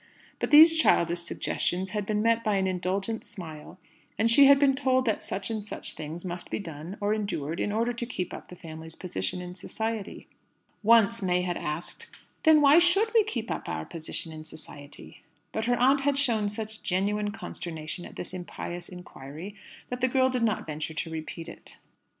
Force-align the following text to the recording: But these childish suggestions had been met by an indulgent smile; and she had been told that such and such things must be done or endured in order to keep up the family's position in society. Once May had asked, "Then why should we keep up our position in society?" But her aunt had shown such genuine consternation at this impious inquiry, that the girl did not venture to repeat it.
But 0.39 0.49
these 0.49 0.75
childish 0.75 1.19
suggestions 1.19 1.91
had 1.91 2.07
been 2.07 2.23
met 2.23 2.43
by 2.43 2.55
an 2.55 2.65
indulgent 2.65 3.23
smile; 3.23 3.77
and 4.17 4.31
she 4.31 4.45
had 4.45 4.57
been 4.59 4.73
told 4.73 5.05
that 5.05 5.21
such 5.21 5.51
and 5.51 5.63
such 5.63 5.93
things 5.93 6.25
must 6.25 6.49
be 6.49 6.57
done 6.57 6.97
or 6.99 7.13
endured 7.13 7.59
in 7.59 7.71
order 7.71 7.93
to 7.93 8.05
keep 8.07 8.33
up 8.33 8.49
the 8.49 8.55
family's 8.55 8.95
position 8.95 9.43
in 9.43 9.53
society. 9.53 10.27
Once 10.81 11.21
May 11.21 11.43
had 11.43 11.55
asked, 11.55 12.07
"Then 12.41 12.61
why 12.61 12.79
should 12.79 13.13
we 13.13 13.23
keep 13.23 13.51
up 13.51 13.69
our 13.69 13.85
position 13.85 14.31
in 14.31 14.43
society?" 14.43 15.21
But 15.51 15.65
her 15.65 15.77
aunt 15.79 16.01
had 16.01 16.17
shown 16.17 16.49
such 16.49 16.81
genuine 16.81 17.29
consternation 17.29 18.03
at 18.03 18.15
this 18.15 18.33
impious 18.33 18.89
inquiry, 18.89 19.53
that 19.89 20.01
the 20.01 20.07
girl 20.07 20.29
did 20.31 20.41
not 20.41 20.65
venture 20.65 20.95
to 20.95 21.11
repeat 21.11 21.47
it. 21.47 21.75